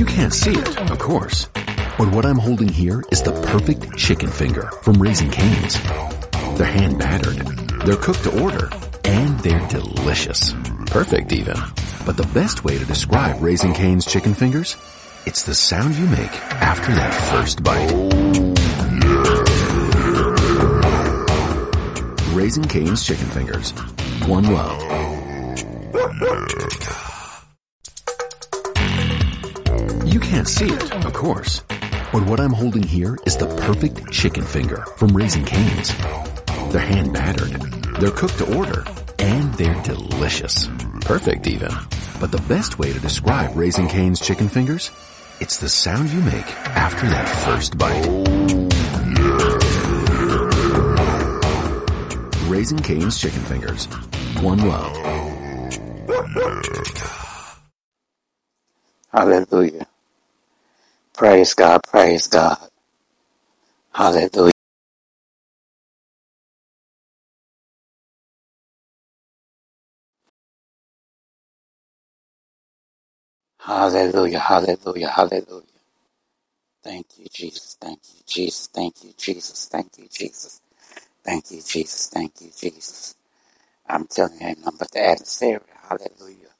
[0.00, 1.44] You can't see it, of course.
[1.98, 5.74] But what I'm holding here is the perfect chicken finger from Raising Cane's.
[6.56, 7.36] They're hand battered,
[7.84, 8.70] they're cooked to order,
[9.04, 10.54] and they're delicious.
[10.86, 11.56] Perfect even.
[12.06, 14.74] But the best way to describe Raising Cane's chicken fingers?
[15.26, 16.32] It's the sound you make
[16.62, 17.92] after that first bite.
[22.34, 23.72] Raising Cane's chicken fingers.
[24.26, 24.80] One love.
[30.10, 31.62] You can't see it, of course.
[32.12, 35.96] But what I'm holding here is the perfect chicken finger from Raising Cane's.
[36.72, 37.60] They're hand battered,
[38.00, 38.84] they're cooked to order,
[39.20, 40.68] and they're delicious.
[41.02, 41.70] Perfect even.
[42.18, 44.90] But the best way to describe Raising Cane's chicken fingers?
[45.40, 48.06] It's the sound you make after that first bite.
[52.50, 53.86] Raising Cane's chicken fingers.
[54.42, 54.96] One love.
[59.12, 59.86] Hallelujah.
[61.20, 62.58] Praise God, praise God.
[63.94, 64.52] Hallelujah.
[73.60, 75.64] Hallelujah, hallelujah, hallelujah.
[76.84, 77.76] Thank you, Jesus.
[77.80, 78.68] Thank you, Jesus.
[78.68, 79.68] Thank you, Jesus.
[79.68, 80.60] Thank you, Jesus.
[81.24, 82.08] Thank you, Jesus.
[82.08, 83.16] Thank you, Jesus.
[83.88, 85.60] I'm telling you, but the adversary.
[85.88, 86.54] Hallelujah.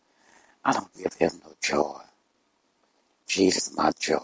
[0.64, 2.00] I don't give him no joy.
[3.28, 4.18] Jesus, my joy.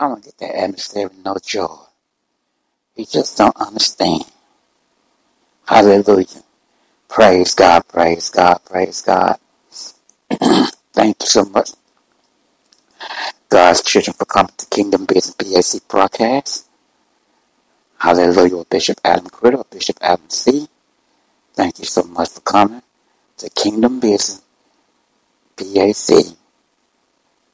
[0.00, 1.76] I don't get that adversary no joy.
[2.94, 4.24] He just don't understand.
[5.66, 6.42] Hallelujah.
[7.08, 9.38] Praise God, praise God, praise God.
[10.92, 11.70] Thank you so much,
[13.48, 16.68] God's children, for coming to Kingdom Business BAC broadcast.
[17.98, 20.68] Hallelujah, with Bishop Adam Critter, Bishop Adam C.
[21.54, 22.82] Thank you so much for coming
[23.38, 24.42] to Kingdom Business
[25.56, 26.36] BAC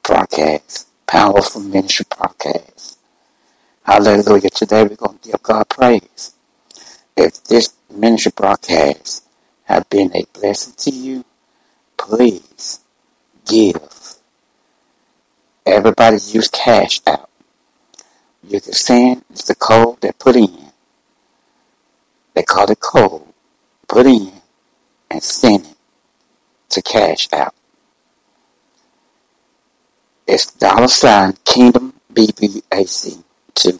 [0.03, 2.99] broadcast, powerful ministry broadcast.
[3.83, 4.49] Hallelujah.
[4.49, 6.33] Today we're going to give God praise.
[7.17, 9.23] If this ministry broadcast
[9.65, 11.25] have been a blessing to you,
[11.97, 12.79] please
[13.45, 14.15] give.
[15.65, 17.29] Everybody use cash out.
[18.43, 20.71] You can send it's the code they put in.
[22.35, 23.23] They call it code.
[23.87, 24.31] Put in
[25.09, 25.75] and send it
[26.69, 27.54] to cash out.
[30.27, 33.79] It's dollar sign Kingdom BBAC two.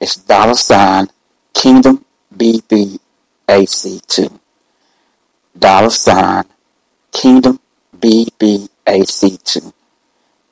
[0.00, 1.08] It's dollar sign
[1.52, 2.04] Kingdom
[2.36, 4.40] BBAC two.
[5.58, 6.44] Dollar sign
[7.12, 7.58] Kingdom
[7.98, 9.74] BBAC two.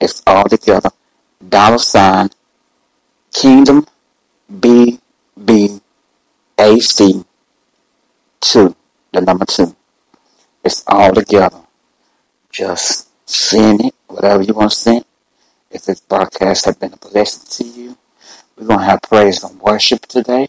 [0.00, 0.90] It's all together.
[1.48, 2.30] Dollar sign
[3.32, 3.86] Kingdom
[4.52, 4.98] BBAC
[8.40, 8.76] two.
[9.12, 9.76] The number two.
[10.64, 11.60] It's all together.
[12.50, 15.04] Just send it, whatever you want to send.
[15.70, 17.98] If this broadcast has been a blessing to you,
[18.56, 20.48] we're going to have praise and worship today.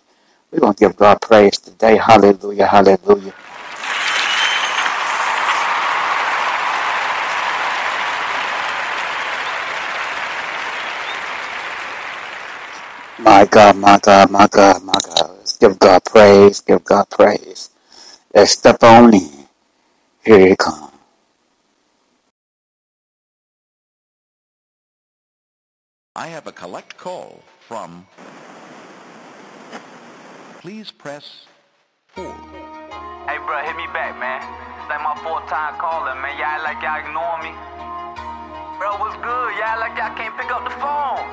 [0.52, 1.98] We're going to give God praise today.
[1.98, 3.34] Hallelujah, hallelujah.
[13.20, 15.32] My God, my God, my God, my God.
[15.40, 17.72] Let's give God praise, give God praise.
[18.34, 19.32] Let's step on in.
[20.26, 20.93] Here it comes.
[26.16, 28.06] I have a collect call from.
[30.62, 31.48] Please press
[32.10, 32.24] 4.
[33.26, 34.38] Hey, bro, hit me back, man.
[34.78, 36.38] It's like my fourth time calling, man.
[36.38, 37.50] Y'all like y'all ignore me.
[38.78, 39.50] Bro, what's good?
[39.58, 41.26] Y'all like y'all can't pick up the phone.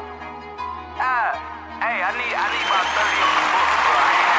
[0.96, 1.36] Ah,
[1.84, 4.29] hey, I need, I need about 30 on the books, bro.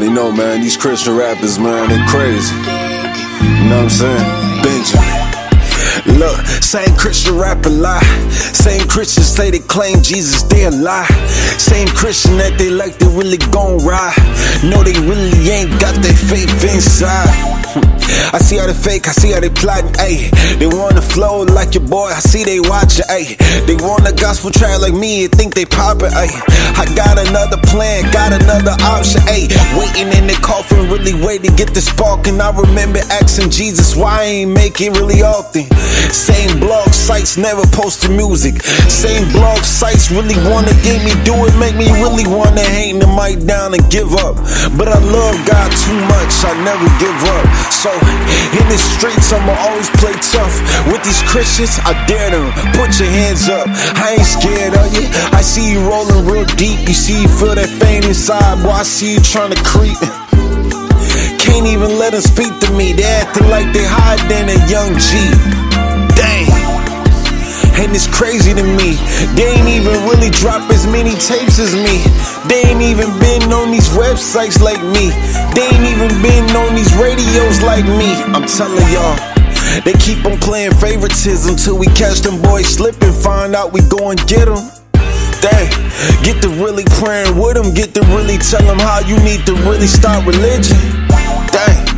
[0.00, 2.54] Already know, man, these Christian rappers, man, they crazy.
[2.54, 4.62] You know what I'm saying?
[4.64, 6.18] Benjamin.
[6.18, 8.00] Look, same Christian rapper lie.
[8.30, 11.06] Same Christians say they claim Jesus, they a lie.
[11.58, 14.16] Same Christian that they like they really gon' ride.
[14.64, 17.59] No, they really ain't got their faith inside.
[18.32, 20.30] I see how they fake, I see how they plotting, ayy.
[20.58, 23.36] They wanna flow like your boy, I see they watching, ayy.
[23.66, 26.34] They want a gospel track like me and think they poppin', ayy.
[26.76, 29.50] I got another plan, got another option, ayy.
[29.78, 32.26] Waiting in the coffin, really waiting to get the spark.
[32.26, 35.64] And I remember asking Jesus why I ain't make it really often.
[36.10, 38.62] Same blog sites never posted music.
[38.88, 43.06] Same blog sites really wanna get me do it, make me really wanna hang the
[43.06, 44.36] mic down and give up.
[44.76, 47.46] But I love God too much, I never give up.
[47.72, 47.90] So
[48.56, 50.54] in the streets, I'ma always play tough.
[50.90, 52.50] With these Christians, I dare them.
[52.74, 53.66] Put your hands up.
[53.96, 55.06] I ain't scared of you.
[55.32, 56.88] I see you rolling real deep.
[56.88, 58.62] You see, you feel that pain inside.
[58.62, 59.98] Boy, I see you trying to creep.
[61.38, 62.92] Can't even let them speak to me.
[62.92, 65.10] They acting like they hiding a young G.
[66.16, 66.69] Dang.
[67.78, 68.98] And it's crazy to me.
[69.36, 72.02] They ain't even really drop as many tapes as me.
[72.48, 75.12] They ain't even been on these websites like me.
[75.54, 78.10] They ain't even been on these radios like me.
[78.34, 79.16] I'm telling y'all.
[79.84, 83.12] They keep on playing favoritism till we catch them boys slipping.
[83.12, 84.79] Find out we go and get them.
[85.40, 85.70] Dang,
[86.22, 87.72] get to really praying with them.
[87.72, 90.76] Get to really tell them how you need to really start religion.
[91.50, 91.90] Dang.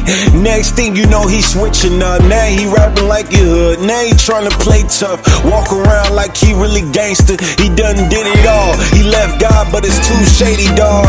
[0.42, 2.22] Next thing you know, he switching up.
[2.22, 3.80] Now he rapping like a hood.
[3.80, 5.22] Now he trying to play tough.
[5.44, 7.38] Walk around like he really gangster.
[7.62, 8.74] He done did it all.
[8.90, 11.06] He left God, but it's too shady, dog.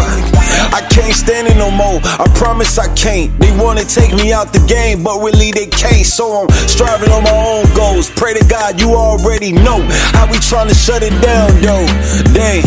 [0.74, 2.00] I can't stand it no more.
[2.04, 3.34] I promise I can't.
[3.40, 6.06] They wanna take me out the game, but really they can't.
[6.06, 8.12] So I'm striving on my own goals.
[8.12, 9.82] Pray to God, you already know
[10.13, 11.86] how we trying to shut it down, though.
[12.32, 12.63] Dang.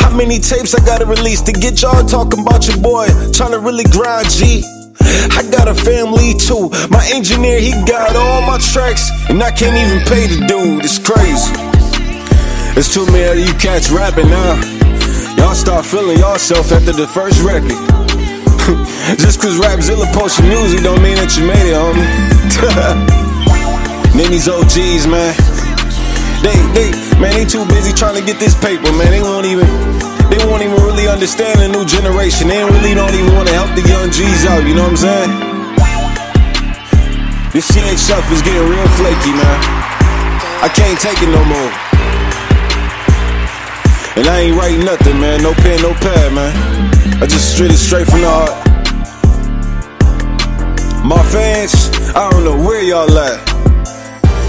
[0.00, 3.08] How many tapes I gotta release to get y'all talking about your boy?
[3.32, 4.62] Trying to really grind, G.
[5.00, 6.70] I got a family too.
[6.90, 10.84] My engineer, he got all my tracks, and I can't even pay the dude.
[10.84, 11.52] It's crazy.
[12.76, 14.60] It's too many of you cats rapping now.
[15.36, 17.78] Y'all start feeling yourself after the first record.
[19.20, 22.08] Just cause Rapzilla post your music don't mean that you made it, homie.
[24.16, 25.34] then these OGs, man.
[26.42, 29.10] They, they, man, they too busy trying to get this paper, man.
[29.10, 29.66] They won't even,
[30.30, 32.48] they won't even really understand the new generation.
[32.48, 34.66] They really don't even want to help the young G's out.
[34.66, 35.32] You know what I'm saying?
[37.54, 39.58] This CH stuff is getting real flaky, man.
[40.58, 41.70] I can't take it no more.
[44.16, 45.42] And I ain't writing nothing, man.
[45.42, 46.54] No pen, no pad, man.
[47.22, 48.54] I just straight it straight from the heart.
[51.04, 53.53] My fans, I don't know where y'all at.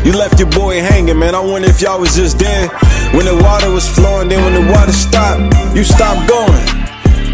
[0.06, 1.34] You left your boy hanging, man.
[1.34, 2.68] I wonder if y'all was just there
[3.18, 4.30] when the water was flowing.
[4.30, 6.64] Then when the water stopped, you stopped going.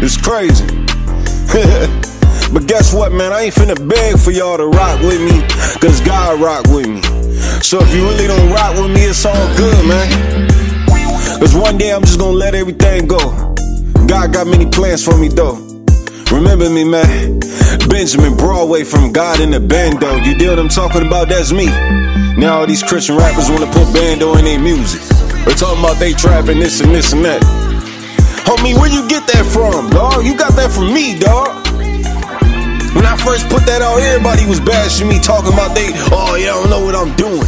[0.02, 0.64] It's crazy.
[2.52, 3.32] But guess what, man?
[3.32, 5.40] I ain't finna beg for y'all to rock with me,
[5.80, 7.00] cause God rock with me.
[7.62, 10.48] So if you really don't rock with me, it's all good, man.
[11.40, 13.18] Cause one day I'm just gonna let everything go.
[14.06, 15.56] God got many plans for me though.
[16.30, 17.40] Remember me, man.
[17.88, 20.16] Benjamin Broadway from God in the Bando.
[20.16, 21.30] You deal what I'm talking about?
[21.30, 21.68] That's me.
[22.42, 25.00] Now all these Christian rappers wanna put bando in their music.
[25.46, 27.40] They're talking about they trapping this and this and that.
[28.50, 30.26] Homie, where you get that from, dog?
[30.26, 31.54] You got that from me, dog.
[32.98, 36.46] When I first put that out, everybody was bashing me, talking about they, oh, you
[36.46, 37.46] don't know what I'm doing.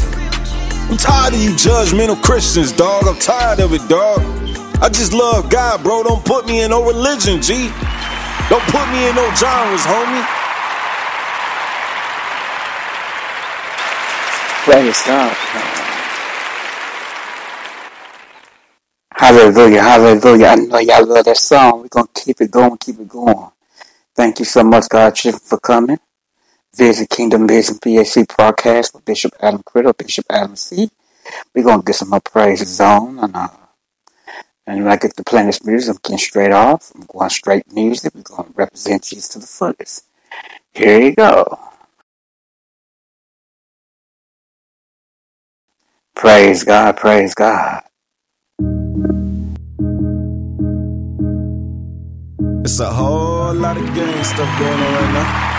[0.86, 3.08] I'm tired of you judgmental Christians, dog.
[3.08, 4.22] I'm tired of it, dog.
[4.78, 6.04] I just love God, bro.
[6.04, 7.66] Don't put me in no religion, G.
[8.46, 10.43] Don't put me in no genres, homie.
[14.64, 15.36] Praise God.
[19.12, 20.46] Hallelujah, hallelujah.
[20.46, 21.82] I know y'all love that song.
[21.82, 23.50] We're going to keep it going, keep it going.
[24.16, 25.98] Thank you so much, God, for coming.
[26.76, 30.90] Visit Kingdom Business BAC broadcast with Bishop Adam Criddle, Bishop Adam C.
[31.54, 33.18] We're going to get some more praises on.
[33.20, 33.48] And, uh,
[34.66, 36.92] and when I get playing this music, I'm getting straight off.
[36.94, 38.14] I'm going straight music.
[38.14, 40.06] We're going to represent you to the fullest.
[40.74, 41.58] Here you go.
[46.16, 47.82] Praise God, praise God.
[52.64, 55.50] It's a whole lot of gang stuff going on right now.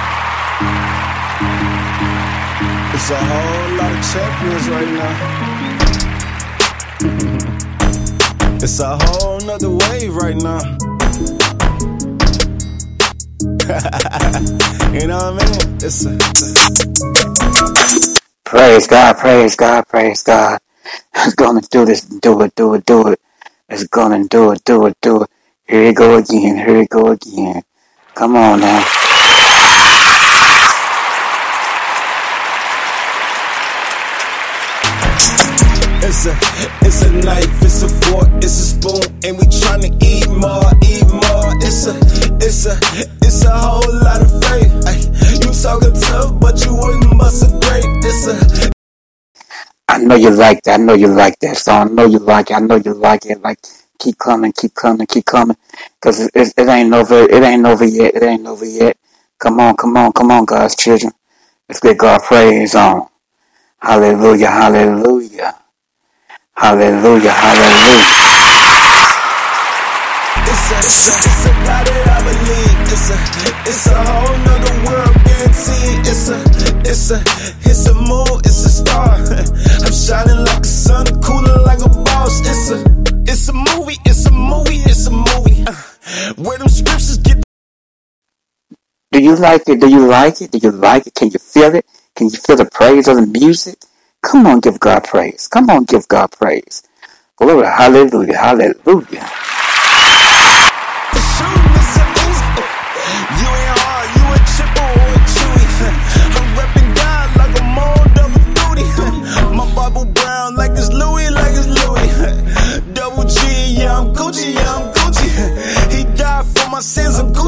[2.93, 5.37] It's a whole lot of champions right now.
[8.63, 10.59] it's a whole nother wave right now.
[14.93, 15.77] you know what I mean?
[15.81, 16.17] It's a,
[18.45, 20.59] Praise God, praise God, praise God.
[21.15, 23.19] It's gonna do this, do it, do it, do it.
[23.69, 25.29] It's gonna do it, do it, do it.
[25.67, 27.63] Here you go again, here you go again.
[28.15, 28.85] Come on now.
[36.03, 36.37] It's a,
[36.85, 41.07] it's a knife, it's a fork, it's a spoon, and we tryna eat more, eat
[41.11, 41.51] more.
[41.65, 41.95] It's a,
[42.37, 42.77] it's a,
[43.25, 44.73] it's a whole lot of faith.
[44.87, 45.01] Ay,
[45.61, 47.85] talking tough, but you wouldn't bust a grape.
[48.03, 48.71] It's a,
[49.87, 50.79] I know you like that.
[50.79, 51.89] I know you like that song.
[51.89, 52.55] I know you like it.
[52.55, 53.41] I know you like it.
[53.41, 53.59] Like,
[53.99, 55.57] keep coming, keep coming, keep coming.
[56.01, 57.23] Cause it, it, it ain't over.
[57.23, 58.15] It ain't over yet.
[58.15, 58.97] It ain't over yet.
[59.39, 61.11] Come on, come on, come on, God's children.
[61.69, 63.07] Let's get God praise on.
[63.79, 65.55] Hallelujah, hallelujah.
[66.53, 68.15] Hallelujah, hallelujah.
[70.47, 71.51] it's a, it's a, it's a
[72.07, 72.79] I believe.
[72.91, 73.17] It's a,
[73.69, 75.14] it's a whole nother world
[75.55, 76.07] guaranteed.
[76.07, 76.43] It's a,
[76.89, 77.21] it's a,
[77.69, 79.15] it's a moon, it's a star.
[79.85, 82.41] I'm shining like a sun, cooling like a boss.
[82.41, 82.83] It's a,
[83.27, 85.63] it's a movie, it's a movie, it's a movie.
[85.67, 87.43] Uh, where them scriptures get
[89.11, 89.79] Do you like it?
[89.79, 90.51] Do you like it?
[90.51, 91.15] Do you like it?
[91.15, 91.85] Can you feel it?
[92.15, 93.77] Can you feel the praise of the music?
[94.23, 95.47] Come on, give God praise.
[95.47, 96.83] Come on, give God praise.
[97.35, 99.29] Glory, hallelujah, hallelujah.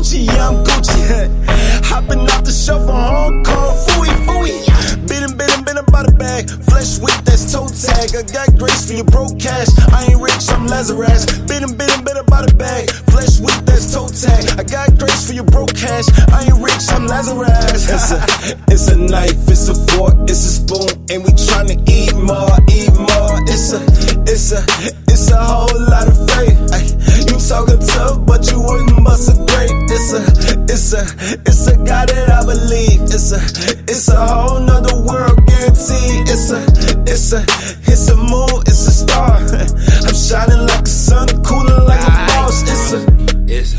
[0.07, 1.83] Gucci, yeah, I'm Gucci.
[1.83, 5.07] Hopping off the shelf on Hong Kong, fooey, fooey.
[5.07, 6.49] Bit him, bit him, bit him by the bag.
[6.49, 8.15] Flesh with that's toe tag.
[8.15, 9.67] I got grace for your broke cash.
[9.91, 11.25] I ain't rich, I'm Lazarus.
[11.43, 12.89] Bit him, bit him, bit him by the bag.
[13.11, 14.47] Flesh with that's toe tag.
[14.55, 16.07] I got grace for your broke cash.
[16.31, 17.91] I ain't rich, I'm Lazarus.
[17.91, 18.23] It's a,
[18.71, 22.95] it's a knife, it's a fork, it's a spoon, and we tryna eat more, eat
[22.95, 23.43] more.
[23.43, 24.61] It's a, it's a,
[25.07, 26.59] it's a whole lot of faith.
[26.73, 26.83] Ay,
[27.27, 29.77] you talking tough, but you wouldn't bust a grape.
[29.89, 30.21] It's a,
[30.67, 31.03] it's a,
[31.47, 33.01] it's a God that I believe.
[33.03, 33.39] It's a,
[33.87, 36.27] it's a whole nother world guaranteed.
[36.27, 36.61] It's a,
[37.07, 37.41] it's a,
[37.87, 39.37] it's a moon, it's a star.
[40.07, 42.61] I'm shining like a sun, cooling like a boss.
[42.63, 42.99] It's a,
[43.47, 43.73] It's,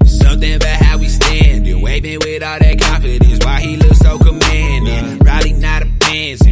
[0.00, 1.82] it's something about how we standing.
[1.82, 3.44] Waving with all that confidence.
[3.44, 5.18] Why he look so commanding.
[5.20, 6.49] Probably not a fancy.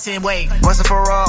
[0.00, 0.48] same way.
[0.62, 1.19] Once and for all.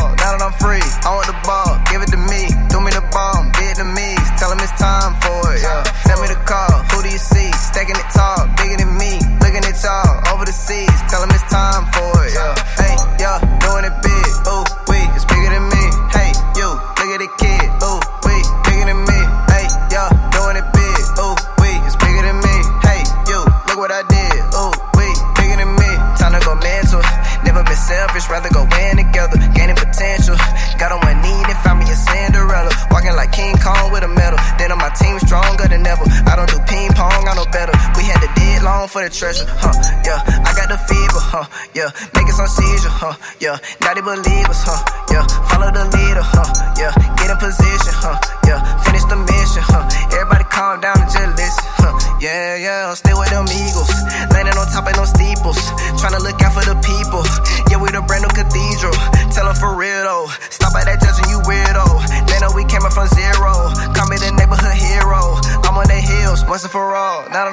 [38.91, 39.71] for the treasure, huh?
[40.03, 41.47] Yeah, I got the fever, huh?
[41.73, 43.15] Yeah, niggas on seizure, huh?
[43.39, 44.83] Yeah, now they believers, huh?
[45.09, 46.00] Yeah, follow the lead.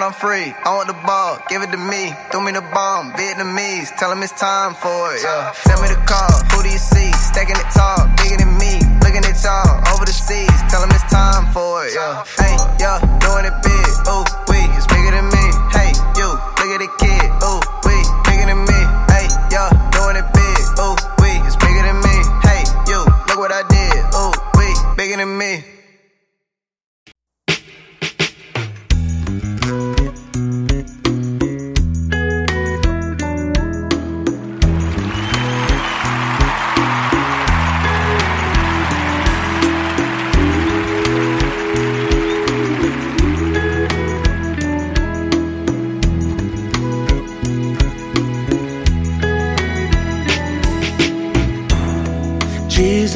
[0.09, 0.57] I'm free.
[0.65, 2.17] I want the ball, give it to me.
[2.33, 3.93] Throw me the bomb, Vietnamese.
[4.01, 5.53] Tell him it's time for it, yeah.
[5.53, 7.13] Send me the call, who do you see?
[7.13, 8.81] Stacking it tall, bigger than me.
[9.05, 10.49] Looking at y'all, over the seas.
[10.73, 12.25] Tell him it's time for it, yeah.
[12.41, 14.58] Hey, yeah, doing it big, ooh, we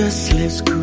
[0.03, 0.82] just lives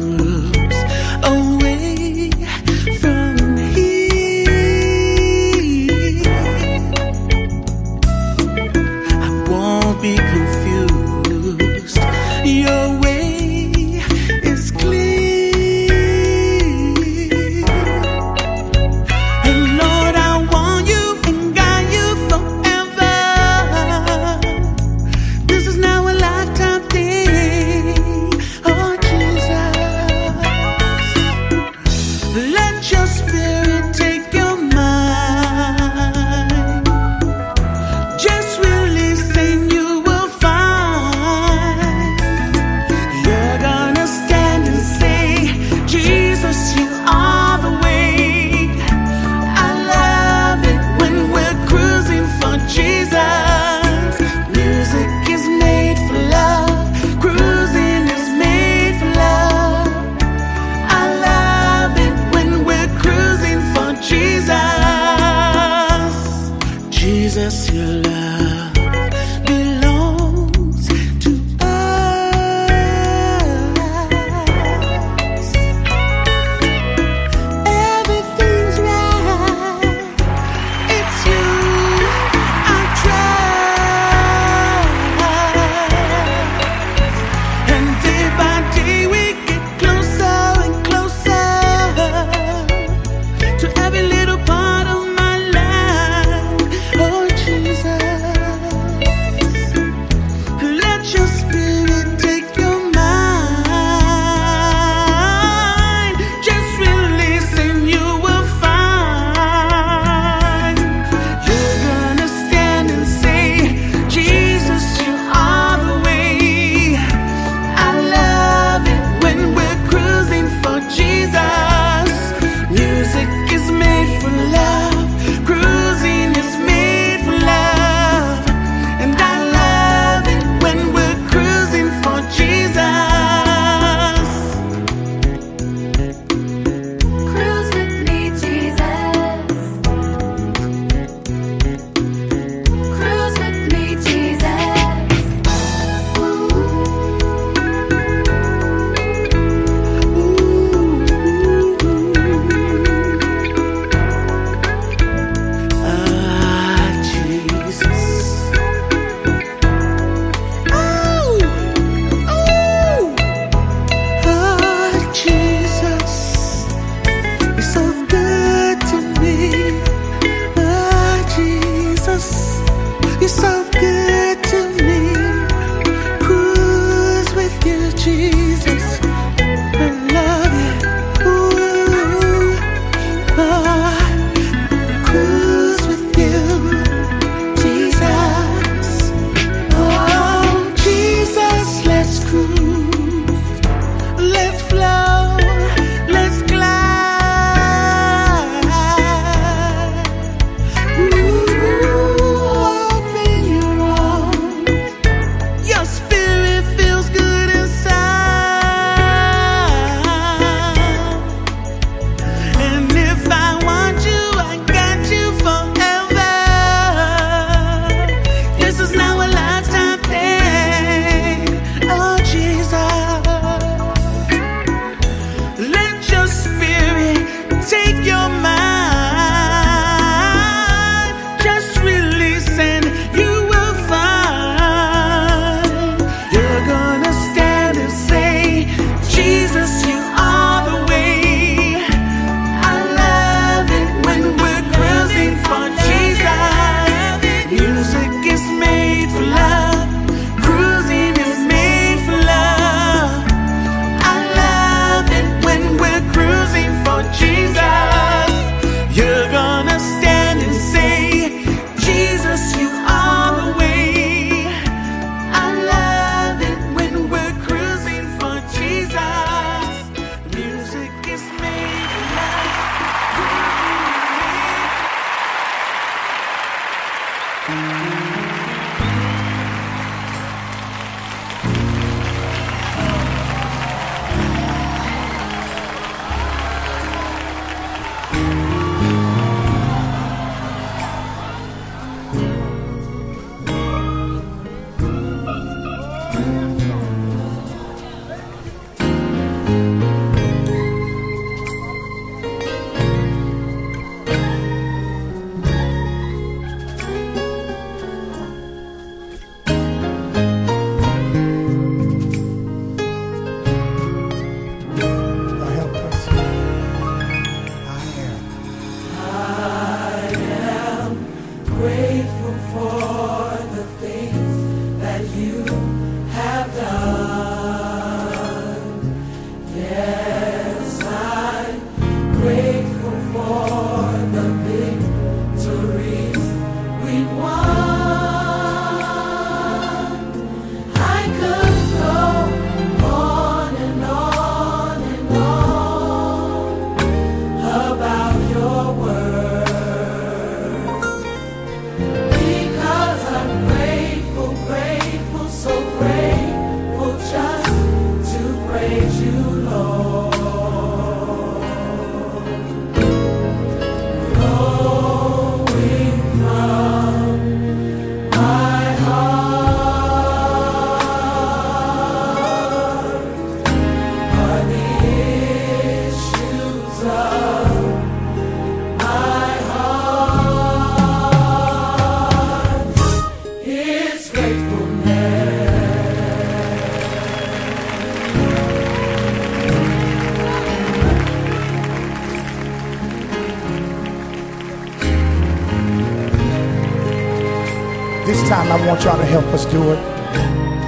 [398.30, 399.80] time I want y'all to help us do it.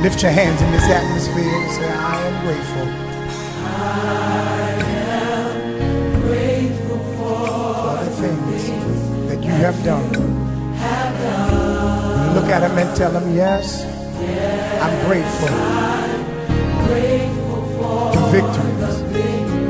[0.02, 2.86] Lift your hands in this atmosphere and say, I am grateful.
[6.26, 8.62] Grateful for the things
[9.30, 10.10] that you have done.
[12.34, 13.86] Look at him and tell him, yes,
[14.82, 15.50] I'm grateful.
[18.10, 19.02] The victories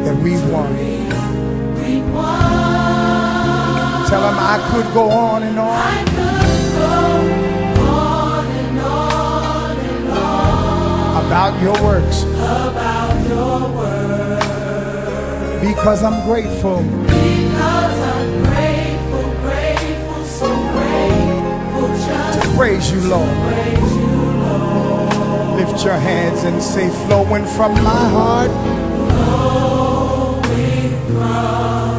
[0.06, 0.72] that we've won.
[4.08, 6.11] Tell him I could go on and on.
[11.32, 12.24] about your works.
[12.24, 14.46] About your works.
[15.66, 16.84] Because I'm grateful.
[16.84, 23.30] Because I'm grateful, grateful, so grateful just to praise you, Lord.
[23.48, 24.12] Praise you,
[24.44, 25.56] Lord.
[25.62, 28.52] Lift your hands and say, flowing from my heart.
[29.16, 31.91] Flowing from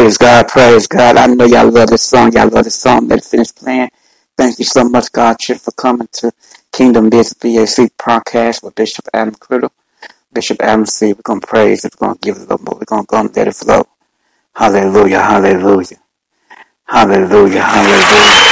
[0.00, 1.18] Praise God, praise God.
[1.18, 2.32] I know y'all love this song.
[2.32, 3.06] Y'all love this song.
[3.08, 3.90] Let it finish playing.
[4.34, 6.32] Thank you so much, God, for coming to
[6.72, 9.68] Kingdom Business BAC podcast with Bishop Adam Criddle.
[10.32, 11.08] Bishop Adam C.
[11.12, 11.94] We're going to praise it.
[12.00, 12.76] We're going to give it a little more.
[12.78, 13.84] We're going to go and let it flow.
[14.54, 15.98] Hallelujah, hallelujah.
[16.86, 18.49] Hallelujah, hallelujah.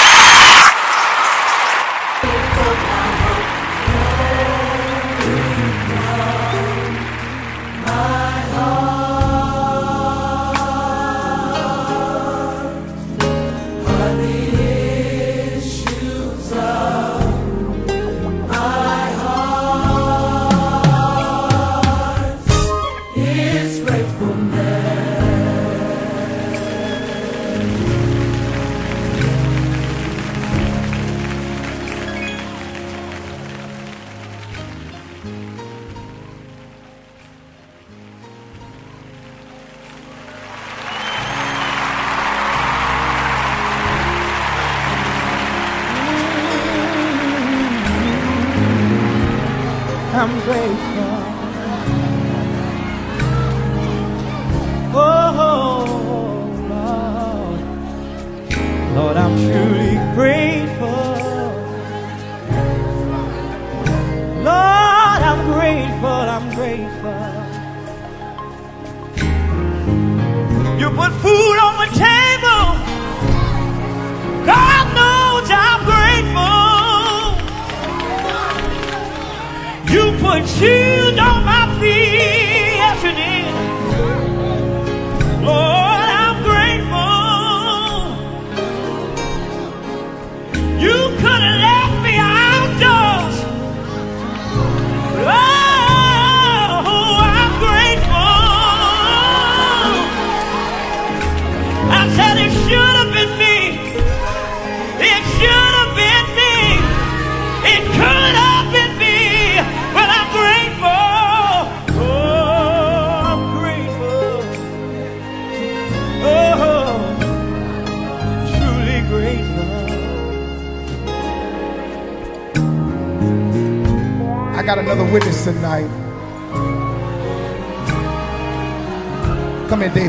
[24.65, 25.08] there.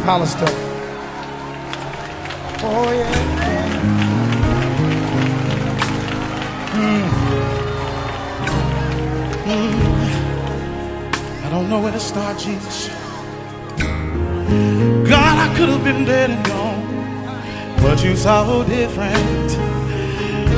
[0.09, 0.49] Hollister.
[2.63, 3.13] Oh, yeah.
[6.73, 7.05] Hmm.
[9.45, 11.45] Hmm.
[11.45, 12.87] I don't know where to start, Jesus.
[15.07, 16.83] God, I could have been dead and gone,
[17.83, 19.51] but you saw different.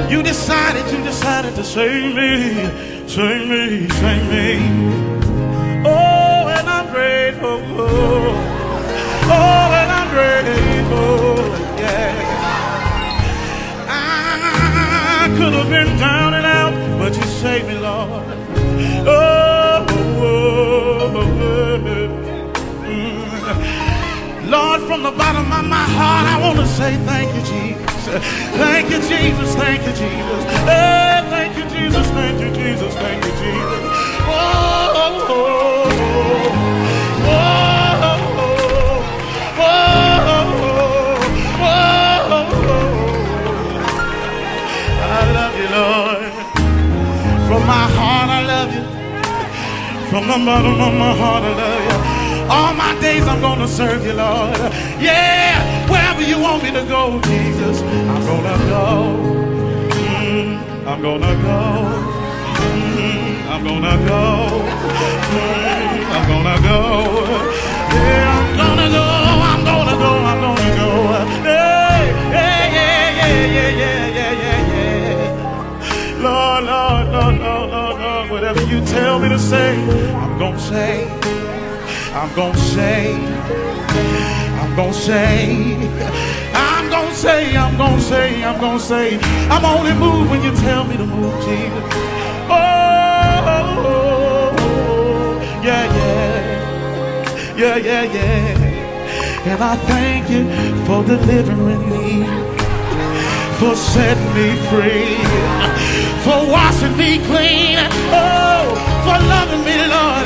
[0.09, 2.69] You decided, you decided to save me,
[3.05, 4.61] save me, save me.
[5.85, 8.40] Oh, and I'm grateful.
[9.31, 11.35] Oh, and I'm grateful.
[11.83, 12.11] Yeah.
[13.87, 18.25] I could have been down and out, but you saved me, Lord.
[19.07, 19.41] Oh.
[24.51, 28.07] Lord, from the bottom of my heart, I want to say thank you, Jesus.
[28.59, 29.55] Thank you, Jesus.
[29.55, 30.40] Thank you, Jesus.
[50.31, 51.97] The bottom of my heart, I love you.
[52.55, 54.55] All my days, I'm gonna serve you, Lord.
[54.99, 55.59] Yeah,
[55.91, 58.85] wherever you want me to go, Jesus, I'm gonna go.
[59.91, 61.59] Mm, I'm gonna go.
[62.63, 64.23] Mm, I'm gonna go.
[65.35, 66.79] Mm, I'm gonna go.
[67.95, 69.05] Yeah, I'm gonna go.
[69.51, 70.11] I'm gonna go.
[70.31, 70.89] I'm gonna go.
[71.43, 72.03] Hey,
[72.35, 76.23] hey, yeah, yeah, yeah, yeah, yeah, yeah, yeah.
[76.23, 77.90] Lord, Lord, Lord, Lord, Lord,
[78.51, 79.77] whatever you tell me to say,
[80.13, 81.07] I'm gonna say.
[82.13, 83.13] I'm gonna say.
[84.59, 85.75] I'm gonna say.
[86.53, 87.55] I'm gonna say.
[87.55, 88.43] I'm gonna say.
[88.43, 89.17] I'm gonna say.
[89.49, 91.83] I'm only move when you tell me to move, Jesus.
[92.49, 92.91] Oh,
[95.63, 99.51] yeah, yeah, yeah, yeah, yeah.
[99.51, 100.43] And I thank you
[100.85, 102.50] for delivering me
[103.61, 105.21] for setting me free,
[106.25, 107.77] for washing me clean,
[108.09, 108.73] oh,
[109.05, 110.25] for loving me, Lord.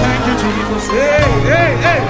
[0.00, 0.86] Thank you, Jesus.
[0.90, 2.00] Hey, hey, hey.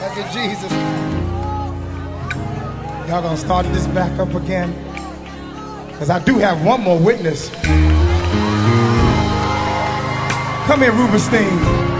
[0.00, 0.72] Thank you, Jesus.
[3.08, 4.74] Y'all gonna start this back up again?
[5.86, 7.48] Because I do have one more witness.
[10.66, 11.95] Come here, Rubenstein.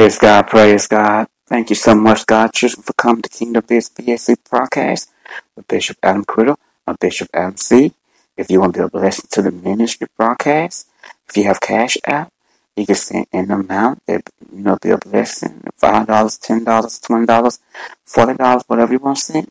[0.00, 1.26] Praise God, praise God.
[1.46, 5.10] Thank you so much, God, children, for coming to Kingdom Biz BAC broadcast
[5.54, 7.92] with Bishop Adam Criddle and Bishop Adam C.
[8.34, 10.88] If you want to be a blessing to the ministry broadcast,
[11.28, 12.32] if you have cash app,
[12.76, 15.62] you can send an amount that you know be a blessing.
[15.76, 17.58] Five dollars, ten dollars, twenty dollars,
[18.06, 19.48] forty dollars, whatever you want to send.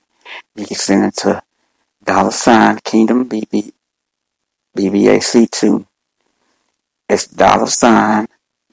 [0.55, 1.43] You can send it to
[2.03, 3.71] dollar sign Kingdom BB
[4.75, 5.85] BBAC two.
[7.07, 8.25] It's dollar sign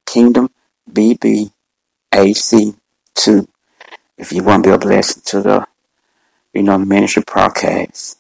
[0.06, 0.48] Kingdom
[0.90, 1.52] BB
[2.16, 3.46] AC2
[4.18, 5.66] if you want to be a blessing to the,
[6.54, 8.16] you know, ministry podcast,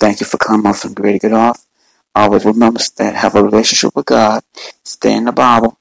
[0.00, 1.66] Thank you for coming on from Great Get Off.
[2.14, 4.42] Always remember that have a relationship with God,
[4.82, 5.78] stay in the Bible,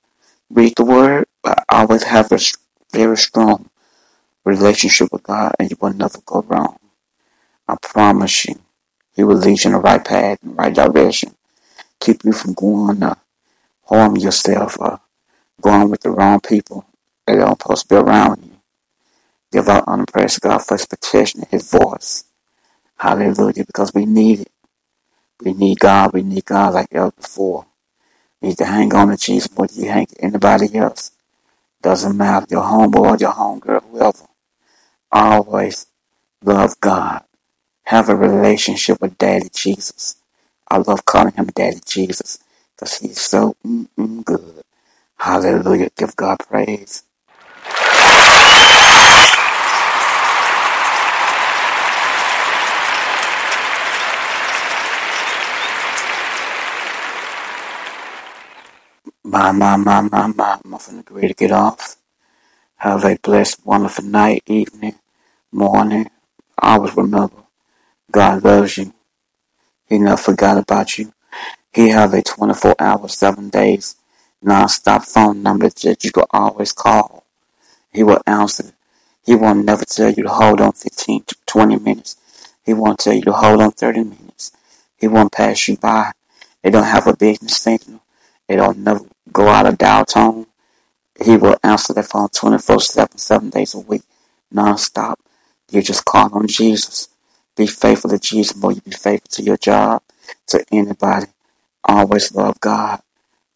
[0.50, 2.40] read the Word, but always have a
[2.92, 3.70] very strong
[4.44, 6.80] relationship with God, and you will never go wrong.
[7.66, 8.56] I promise you,
[9.16, 11.34] He will lead you in the right path, in the right direction,
[12.02, 13.16] keep you from going to
[13.86, 15.00] harm yourself or
[15.62, 16.86] going with the wrong people
[17.38, 18.52] that don't supposed to be around you.
[19.52, 22.26] Give out honor praise to God for His protection His voice.
[22.98, 24.52] Hallelujah, because we need it.
[25.44, 26.14] We need God.
[26.14, 27.66] We need God like ever before.
[28.42, 31.12] We need to hang on to Jesus more than you hang to anybody else.
[31.82, 34.28] Doesn't matter, your homeboy, your homegirl, whoever.
[35.12, 35.88] Always
[36.44, 37.24] love God.
[37.86, 40.18] Have a relationship with Daddy Jesus.
[40.70, 42.40] I love calling him Daddy Jesus
[42.76, 44.64] because he's so mm-mm good.
[45.18, 45.90] Hallelujah.
[45.98, 47.04] Give God praise.
[59.32, 59.76] My, my.
[59.76, 61.98] I'm finna get ready to get off.
[62.78, 64.96] Have a blessed, wonderful night, evening,
[65.52, 66.10] morning.
[66.58, 67.44] Always remember,
[68.12, 68.92] God loves you.
[69.88, 71.14] He never forgot about you.
[71.72, 73.98] He have a 24 hour, seven days,
[74.42, 77.24] non-stop phone number that you can always call.
[77.94, 78.74] He will answer.
[79.24, 82.16] He won't never tell you to hold on 15 to 20 minutes.
[82.66, 84.54] He won't tell you to hold on 30 minutes.
[84.98, 86.14] He won't pass you by.
[86.64, 88.02] They don't have a business signal.
[88.48, 89.02] They don't never
[89.34, 89.78] go out of
[90.08, 90.48] tone.
[91.24, 94.04] He will answer the phone 24 7, seven days a week,
[94.52, 95.20] non-stop.
[95.72, 97.10] You just call on Jesus.
[97.58, 100.02] Be faithful to Jesus more you be faithful to your job,
[100.48, 101.28] to anybody.
[101.84, 103.02] Always love God.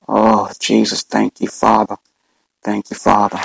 [0.08, 1.98] Oh, Jesus, thank you, Father.
[2.64, 3.40] Thank you, Father.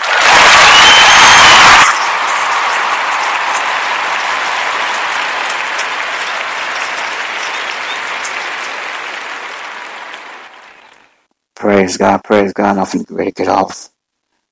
[11.58, 12.76] Praise God, praise God.
[12.76, 13.88] Get ready to get off.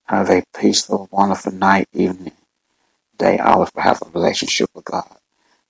[0.07, 2.33] Have a peaceful, wonderful night, evening,
[3.17, 3.39] day.
[3.39, 5.07] Always have a relationship with God.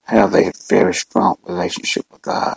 [0.05, 2.57] Have a very strong relationship with God.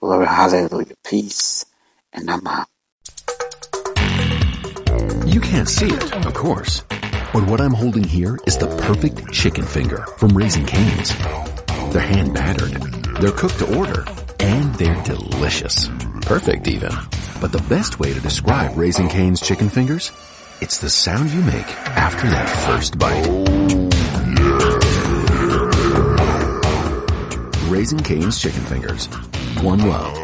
[0.00, 0.94] Glory, hallelujah.
[1.04, 1.66] Peace.
[2.14, 2.68] And I'm out.
[5.26, 6.82] You can't see it, of course.
[7.34, 11.14] But what I'm holding here is the perfect chicken finger from Raising Cane's.
[11.92, 12.72] They're hand battered,
[13.20, 14.06] they're cooked to order,
[14.40, 15.90] and they're delicious.
[16.22, 16.92] Perfect even.
[17.40, 20.10] But the best way to describe Raising Cane's chicken fingers?
[20.60, 23.26] It's the sound you make after that first bite.
[27.70, 29.06] Raising Cane's chicken fingers.
[29.62, 30.16] One love.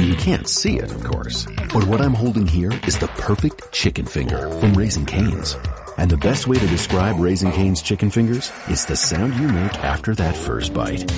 [0.00, 1.46] You can't see it, of course.
[1.72, 5.56] But what I'm holding here is the perfect chicken finger from Raising Cane's.
[5.96, 9.74] And the best way to describe Raising Cane's chicken fingers is the sound you make
[9.78, 11.10] after that first bite.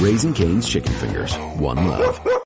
[0.00, 1.34] Raising Cane's chicken fingers.
[1.56, 2.43] One love.